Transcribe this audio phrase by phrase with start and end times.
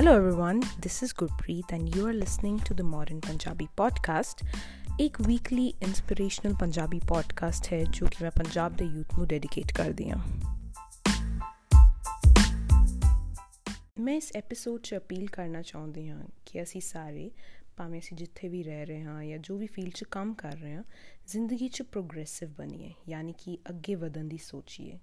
[0.00, 4.44] Hello everyone, this is Gurpreet and you are listening to the Modern Punjabi podcast.
[5.00, 10.08] ਇੱਕ weekly inspirational Punjabi podcast ਹੈ ਜੋ ਕਿ ਮੈਂ ਪੰਜਾਬ ਦੇ ਯੂਥ ਨੂੰ ਡੈਡੀਕੇਟ ਕਰਦੀ
[10.10, 10.18] ਹਾਂ
[14.00, 17.30] ਮੈਂ ਇਸ ਐਪੀਸੋਡ 'ਚ ਅਪੀਲ ਕਰਨਾ ਚਾਹੁੰਦੀ ਹਾਂ ਕਿ ਅਸੀਂ ਸਾਰੇ
[17.76, 20.74] ਭਾਵੇਂ ਅਸੀਂ ਜਿੱਥੇ ਵੀ ਰਹਿ ਰਹੇ ਹਾਂ ਜਾਂ ਜੋ ਵੀ ਫੀਲਡ 'ਚ ਕੰਮ ਕਰ ਰਹੇ
[20.74, 20.82] ਹਾਂ
[21.26, 24.98] ਜ਼ਿੰਦਗੀ 'ਚ ਪ੍ਰੋਗਰੈਸਿਵ ਬਣੀਏ ਯਾਨੀ ਕਿ ਅੱਗੇ ਵਧਣ ਦੀ ਸੋਚੀਏ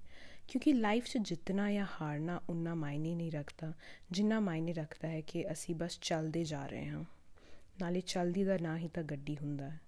[0.47, 3.73] ਕਿਉਂਕਿ ਲਾਈਫ 'ਚ ਜਿੱਤਣਾ ਜਾਂ ਹਾਰਨਾ ਉਨਾ ਮਾਇਨੇ ਨਹੀਂ ਰੱਖਦਾ,
[4.11, 7.03] ਜਿੰਨਾ ਮਾਇਨੇ ਰੱਖਦਾ ਹੈ ਕਿ ਅਸੀਂ ਬਸ ਚੱਲਦੇ ਜਾ ਰਹੇ ਹਾਂ।
[7.81, 9.79] ਨਾਲੇ ਚੱਲਦੀ ਦਾ ਨਾ ਹੀ ਤਾਂ ਗੱਡੀ ਹੁੰਦਾ ਹੈ।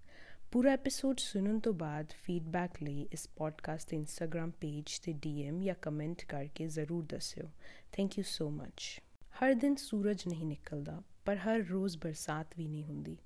[0.52, 5.76] ਪੂਰਾ ਐਪੀਸੋਡ ਸੁਣਨ ਤੋਂ ਬਾਅਦ ਫੀਡਬੈਕ ਲਈ ਇਸ ਪੋਡਕਾਸਟ ਦੇ ਇੰਸਟਾਗ੍ਰam ਪੇਜ ਤੇ ਡੀਐਮ ਜਾਂ
[5.82, 7.50] ਕਮੈਂਟ ਕਰਕੇ ਜ਼ਰੂਰ ਦੱਸਿਓ।
[7.92, 9.02] ਥੈਂਕ ਯੂ ਸੋ ਮੱਚ
[9.44, 13.18] ਹਰ ਦਿਨ ਸੂਰਜ ਨਹੀਂ ਨਿਕਲਦਾ, ਪਰ ਹਰ ਰੋਜ਼ ਬਰਸਾਤ ਵੀ ਨਹੀਂ ਹੁੰਦੀ।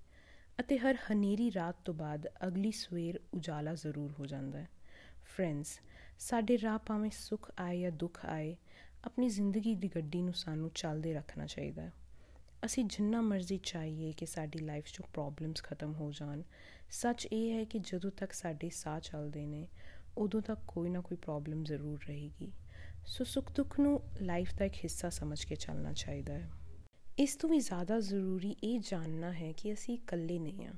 [0.60, 4.68] ਅਤੇ ਹਰ ਹਨੇਰੀ ਰਾਤ ਤੋਂ ਬਾਅਦ ਅਗਲੀ ਸਵੇਰ ਉਜਾਲਾ ਜ਼ਰੂਰ ਹੋ ਜਾਂਦਾ ਹੈ।
[5.26, 5.80] ਫਰੈਂਡਸ
[6.20, 8.56] ਸਾਡੇ ਰਾਹ ਭਾਵੇਂ ਸੁੱਖ ਆਏ ਜਾਂ ਦੁੱਖ ਆਏ,
[9.06, 11.94] ਆਪਣੀ ਜ਼ਿੰਦਗੀ ਦੀ ਗੱਡੀ ਨੂੰ ਸਾਨੂੰ ਚੱਲਦੇ ਰੱਖਣਾ ਚਾਹੀਦਾ ਹੈ।
[12.66, 16.42] ਅਸੀਂ ਜਿੰਨਾ ਮਰਜ਼ੀ ਚਾਹੀਏ ਕਿ ਸਾਡੀ ਲਾਈਫ 'ਚੋਂ ਪ੍ਰੋਬਲਮਸ ਖਤਮ ਹੋ ਜਾਣ।
[16.92, 19.68] ਸੱਚ ਇਹ ਹੈ ਕਿ ਜਦੋਂ ਤੱਕ ਸਾਡੇ ਸਾਹ ਚੱਲਦੇ ਨੇ,
[20.18, 22.52] ਉਦੋਂ ਤੱਕ ਕੋਈ ਨਾ ਕੋਈ ਪ੍ਰੋਬਲਮ ਜ਼ਰੂਰ ਰਹੇਗੀ।
[23.06, 26.50] ਸੋ ਸੁੱਖ ਦੁੱਖ ਨੂੰ ਲਾਈਫ ਦਾ ਇੱਕ ਹਿੱਸਾ ਸਮਝ ਕੇ ਚੱਲਣਾ ਚਾਹੀਦਾ ਹੈ।
[27.18, 30.74] ਇਸ ਤੋਂ ਵੀ ਜ਼ਿਆਦਾ ਜ਼ਰੂਰੀ ਇਹ ਜਾਣਨਾ ਹੈ ਕਿ ਅਸੀਂ ਇਕੱਲੇ ਨਹੀਂ ਹਾਂ।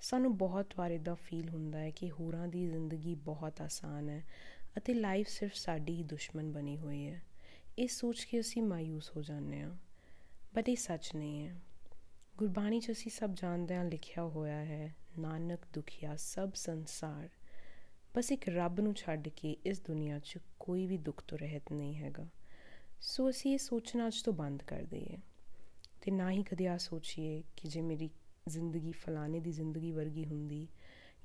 [0.00, 4.24] ਸਾਨੂੰ ਬਹੁਤ ਵਾਰ ਇਦਾਂ ਫੀਲ ਹੁੰਦਾ ਹੈ ਕਿ ਹੋਰਾਂ ਦੀ ਜ਼ਿੰਦਗੀ ਬਹੁਤ ਆਸਾਨ ਹੈ
[4.78, 7.22] ਅਤੇ ਲਾਈਫ ਸਿਰਫ ਸਾਡੀ ਹੀ ਦੁਸ਼ਮਣ ਬਣੀ ਹੋਈ ਹੈ।
[7.78, 9.76] ਇਹ ਸੋਚ ਕੇ ਅਸੀਂ ਮਾਇੂਸ ਹੋ ਜਾਂਦੇ ਹਾਂ।
[10.54, 11.56] ਬਟ ਇਹ ਸੱਚ ਨਹੀਂ ਹੈ।
[12.36, 17.28] ਗੁਰਬਾਣੀ 'ਚ ਅਸੀਂ ਸਭ ਜਾਣਦੇ ਹਾਂ ਲਿਖਿਆ ਹੋਇਆ ਹੈ, ਨਾਨਕ ਦੁਖੀਆ ਸਭ ਸੰਸਾਰ।
[18.16, 21.94] ਬਸ ਇੱਕ ਰੱਬ ਨੂੰ ਛੱਡ ਕੇ ਇਸ ਦੁਨੀਆ 'ਚ ਕੋਈ ਵੀ ਦੁੱਖ ਤੋਂ ਰਹਿਤ ਨਹੀਂ
[21.94, 22.26] ਹੈਗਾ।
[23.00, 25.18] ਸੋ ਅਸੀਂ ਇਹ ਸੋਚਣਾ ਅੱਜ ਤੋਂ ਬੰਦ ਕਰ ਦਈਏ।
[26.00, 28.10] ਤੇ ਨਾ ਹੀ ਕਦੇ ਆ ਸੋਚੀਏ ਕਿ ਜੇ ਮੇਰੀ
[28.48, 30.68] ਜ਼ਿੰਦਗੀ ਫਲਾਣੇ ਦੀ ਜ਼ਿੰਦਗੀ ਵਰਗੀ ਹੁੰਦੀ,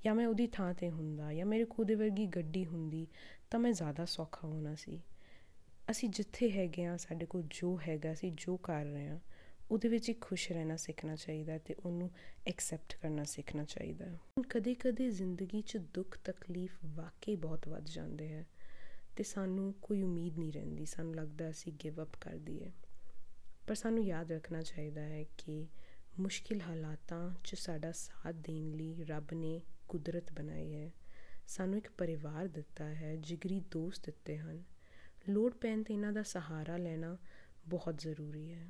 [0.04, 3.08] ਜਾਂ ਮੈਂ ਉਹਦੀ ਥਾਂ ਤੇ ਹੁੰਦਾ, ਜਾਂ ਮੇਰੇ ਖੁਦ ਵਰਗੀ ਗੱਡੀ ਹੁੰਦੀ,
[3.52, 5.02] ਤਾਂ ਮੈਂ ਜ਼ਿਆਦਾ ਸੌਖਾ ਹੋਣਾ ਸੀ।
[5.92, 9.20] ਅਸੀਂ ਜਿੱਥੇ ਹੈਗੇ ਆ ਸਾਡੇ ਕੋਲ ਜੋ ਹੈਗਾ, ਅਸੀਂ ਜੋ ਕਰ ਰਹੇ ਆ
[9.72, 12.09] ਉਹਦੇ ਵਿੱਚ ਹੀ ਖੁਸ਼ ਰਹਿਣਾ ਸਿੱਖਣਾ ਚਾਹੀਦਾ ਤੇ ਉਹਨੂੰ
[12.48, 14.06] ਐਕਸੈਪਟ ਕਰਨਾ ਸਿੱਖਣਾ ਚਾਹੀਦਾ
[14.50, 18.46] ਕਦੇ-ਕਦੇ ਜ਼ਿੰਦਗੀ 'ਚ ਦੁੱਖ, ਤਕਲੀਫ ਵਾਕਈ ਬਹੁਤ ਵੱਧ ਜਾਂਦੇ ਹੈ
[19.16, 22.72] ਤੇ ਸਾਨੂੰ ਕੋਈ ਉਮੀਦ ਨਹੀਂ ਰਹਿੰਦੀ, ਸਾਨੂੰ ਲੱਗਦਾ ਅਸੀਂ ਗਿਵ ਅਪ ਕਰ ਦਈਏ
[23.68, 25.68] ਪਰ ਸਾਨੂੰ ਯਾਦ ਰੱਖਣਾ ਚਾਹੀਦਾ ਹੈ ਕਿ
[26.20, 30.92] ਮੁਸ਼ਕਿਲ ਹਾਲਾਤਾਂ 'ਚ ਸਾਡਾ ਸਾਥ ਦੇਣ ਲਈ ਰੱਬ ਨੇ ਕੁਦਰਤ ਬਣਾਈ ਹੈ।
[31.48, 34.64] ਸਾਨੂੰ ਇੱਕ ਪਰਿਵਾਰ ਦਿੱਤਾ ਹੈ, ਜਿਗਰੀ ਦੋਸਤ ਦਿੱਤੇ ਹਨ।
[35.30, 37.18] ਲੋੜ ਪੈਣ ਤੇ ਇਹਨਾਂ ਦਾ ਸਹਾਰਾ ਲੈਣਾ
[37.68, 38.70] ਬਹੁਤ ਜ਼ਰੂਰੀ ਹੈ।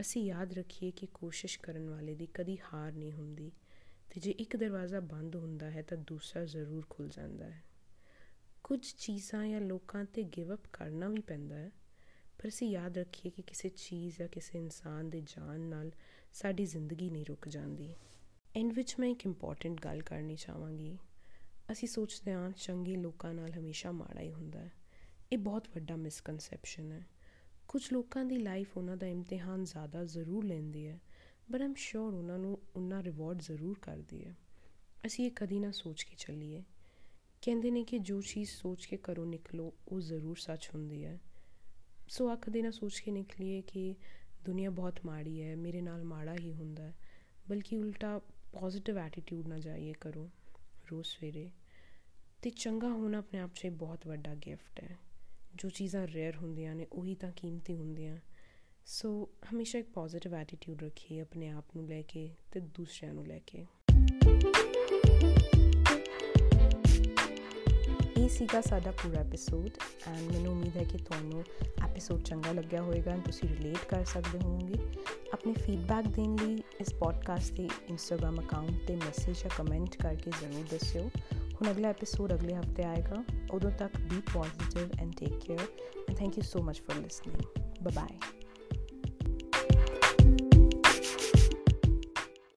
[0.00, 3.52] ਅਸੀਂ ਯਾਦ ਰੱਖੀਏ ਕਿ ਕੋਸ਼ਿਸ਼ ਕਰਨ ਵਾਲੇ ਦੀ ਕਦੀ ਹਾਰ ਨਹੀਂ ਹੁੰਦੀ
[4.10, 7.62] ਤੇ ਜੇ ਇੱਕ ਦਰਵਾਜ਼ਾ ਬੰਦ ਹੁੰਦਾ ਹੈ ਤਾਂ ਦੂਸਰਾ ਜ਼ਰੂਰ ਖੁੱਲ ਜਾਂਦਾ ਹੈ।
[8.64, 11.70] ਕੁਝ ਚੀਜ਼ਾਂ ਜਾਂ ਲੋਕਾਂ ਤੇ ਗਿਵ ਅਪ ਕਰਨਾ ਵੀ ਪੈਂਦਾ ਹੈ।
[12.38, 15.90] ਪਰ ਅਸੀਂ ਯਾਦ ਰੱਖੀਏ ਕਿ ਕਿਸੇ ਚੀਜ਼ ਜਾਂ ਕਿਸੇ ਇਨਸਾਨ ਦੇ ਜਾਣ ਨਾਲ
[16.32, 17.94] ਸਾਡੀ ਜ਼ਿੰਦਗੀ ਨਹੀਂ ਰੁਕ ਜਾਂਦੀ।
[18.56, 20.98] ਐਂਡ ਵਿੱਚ ਮੈਂ ਇੱਕ ਇੰਪੋਰਟੈਂਟ ਗੱਲ ਕਰਨੀ ਚਾਹਾਂਗੀ।
[21.72, 24.72] ਅਸੀਂ ਸੋਚਦੇ ਹਾਂ ਚੰਗੇ ਲੋਕਾਂ ਨਾਲ ਹਮੇਸ਼ਾ ਮਾੜਾ ਹੀ ਹੁੰਦਾ ਹੈ।
[25.32, 27.06] ਇਹ ਬਹੁਤ ਵੱਡਾ ਮਿਸਕਨਸੈਪਸ਼ਨ ਹੈ।
[27.68, 31.00] ਕੁਝ ਲੋਕਾਂ ਦੀ ਲਾਈਫ ਉਹਨਾਂ ਦਾ ਇਮਤਿਹਾਨ ਜ਼ਿਆਦਾ ਜ਼ਰੂਰ ਲੈਂਦੀ ਹੈ
[31.50, 34.36] ਬਟ ਆਮ ਸ਼ੋਰ ਉਹਨਾਂ ਨੂੰ ਉਹਨਾਂ ਰਿਵਾਰਡ ਜ਼ਰੂਰ ਕਰਦੀ ਹੈ।
[35.06, 36.62] ਅਸੀਂ ਇਹ ਕਦੀ ਨਾ ਸੋਚ ਕੇ ਚੱਲੀਏ।
[37.42, 41.20] ਕਹਿੰਦੇ ਨੇ ਕਿ ਜੋ ਚੀਜ਼ ਸੋਚ ਕੇ ਕਰੋ ਨਿਕਲੋ, ਉਹ ਜ਼ਰੂਰ ਸੱਚ ਹੁੰਦੀ ਹੈ।
[42.08, 43.94] ਸੋ ਅੱਖ ਦੇ ਨਾ ਸੋਚ ਕੇ ਨਿਕਲੀਏ ਕਿ
[44.44, 46.94] ਦੁਨੀਆ ਬਹੁਤ ਮਾੜੀ ਹੈ, ਮੇਰੇ ਨਾਲ ਮਾੜਾ ਹੀ ਹੁੰਦਾ ਹੈ।
[47.48, 48.18] ਬਲਕਿ ਉਲਟਾ
[48.52, 50.30] ਪੋਜ਼ਿਟਿਵ ਐਟੀਟਿਊਡ ਨਾਲ ਜਾਈਏ ਕਰੋ,
[50.90, 51.50] ਰੋਜ਼ ਸਵੇਰੇ।
[52.42, 54.96] ਤੇ ਚੰਗਾ ਹੋਣਾ ਆਪਣੇ ਆਪ 'ਚ ਬਹੁਤ ਵੱਡਾ ਗਿਫਟ ਹੈ।
[55.54, 58.18] ਜੋ ਚੀਜ਼ਾਂ ਰੇਅਰ ਹੁੰਦੀਆਂ ਨੇ, ਉਹੀ ਤਾਂ ਕੀਮਤੀ ਹੁੰਦੀਆਂ।
[58.86, 63.38] ਸੋ ਹਮੇਸ਼ਾ ਇੱਕ ਪੋਜ਼ਿਟਿਵ ਐਟੀਟਿਊਡ ਰੱਖੀਏ, ਆਪਣੇ ਆਪ ਨੂੰ ਲੈ ਕੇ ਤੇ ਦੂਸਰਿਆਂ ਨੂੰ ਲੈ
[63.38, 63.66] ਕੇ।
[68.28, 69.70] ਇਹ ਸੀਗਾ ਸਾਡਾ ਪੂਰਾ ਐਪੀਸੋਡ
[70.06, 71.44] ਐਂਡ ਮੈਨੂੰ ਉਮੀਦ ਹੈ ਕਿ ਤੁਹਾਨੂੰ
[71.88, 74.74] ਐਪੀਸੋਡ ਚੰਗਾ ਲੱਗਿਆ ਹੋਵੇਗਾ ਐਂਡ ਤੁਸੀਂ ਰਿਲੇਟ ਕਰ ਸਕਦੇ ਹੋਵੋਗੇ।
[75.32, 80.64] ਆਪਣੇ ਫੀਡਬੈਕ ਦੇਣ ਲਈ ਇਸ ਪੋਡਕਾਸਟ ਦੇ ਇੰਸਟਾਗ੍ਰam ਅਕਾਊਂਟ ਤੇ ਮੈਸੇਜ ਜਾਂ ਕਮੈਂਟ ਕਰਕੇ ਜ਼ਰੂਰ
[80.70, 85.66] ਦੱਸਿਓ। ਹੁਣ ਅਗਲਾ ਐਪੀਸੋਡ ਅਗਲੇ ਹਫ਼ਤੇ ਆਏਗਾ। ਉਦੋਂ ਤੱਕ be positive and take care
[86.08, 88.37] and thank you so much for listening bye bye